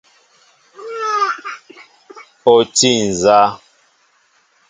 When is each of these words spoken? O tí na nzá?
O 2.53 2.55
tí 2.77 2.91
na 2.99 3.05
nzá? 3.11 3.41